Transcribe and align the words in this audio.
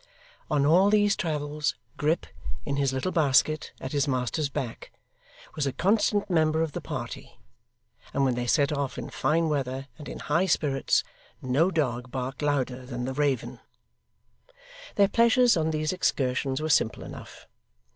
On 0.49 0.65
all 0.65 0.89
these 0.89 1.15
travels, 1.15 1.75
Grip, 1.95 2.25
in 2.65 2.77
his 2.77 2.91
little 2.91 3.11
basket 3.11 3.71
at 3.79 3.91
his 3.91 4.07
master's 4.07 4.49
back, 4.49 4.91
was 5.55 5.67
a 5.67 5.73
constant 5.73 6.27
member 6.27 6.63
of 6.63 6.71
the 6.71 6.81
party, 6.81 7.39
and 8.11 8.25
when 8.25 8.33
they 8.33 8.47
set 8.47 8.71
off 8.73 8.97
in 8.97 9.11
fine 9.11 9.47
weather 9.47 9.89
and 9.99 10.09
in 10.09 10.17
high 10.17 10.47
spirits, 10.47 11.03
no 11.39 11.69
dog 11.69 12.09
barked 12.09 12.41
louder 12.41 12.83
than 12.83 13.05
the 13.05 13.13
raven. 13.13 13.59
Their 14.95 15.07
pleasures 15.07 15.55
on 15.55 15.69
these 15.69 15.93
excursions 15.93 16.59
were 16.63 16.69
simple 16.69 17.03
enough. 17.03 17.45